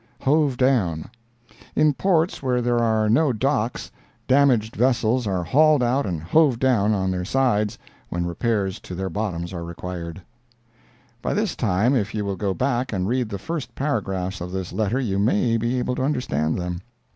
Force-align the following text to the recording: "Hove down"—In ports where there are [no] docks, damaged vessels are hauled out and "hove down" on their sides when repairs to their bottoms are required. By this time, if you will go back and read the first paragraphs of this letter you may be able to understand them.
"Hove 0.21 0.57
down"—In 0.57 1.93
ports 1.93 2.41
where 2.41 2.59
there 2.59 2.79
are 2.79 3.07
[no] 3.07 3.31
docks, 3.31 3.91
damaged 4.27 4.75
vessels 4.75 5.27
are 5.27 5.43
hauled 5.43 5.83
out 5.83 6.07
and 6.07 6.19
"hove 6.23 6.57
down" 6.57 6.91
on 6.91 7.11
their 7.11 7.23
sides 7.23 7.77
when 8.09 8.25
repairs 8.25 8.79
to 8.79 8.95
their 8.95 9.11
bottoms 9.11 9.53
are 9.53 9.63
required. 9.63 10.19
By 11.21 11.35
this 11.35 11.55
time, 11.55 11.95
if 11.95 12.15
you 12.15 12.25
will 12.25 12.35
go 12.35 12.55
back 12.55 12.91
and 12.91 13.07
read 13.07 13.29
the 13.29 13.37
first 13.37 13.75
paragraphs 13.75 14.41
of 14.41 14.51
this 14.51 14.73
letter 14.73 14.99
you 14.99 15.19
may 15.19 15.55
be 15.55 15.77
able 15.77 15.93
to 15.97 16.03
understand 16.03 16.57
them. 16.57 16.81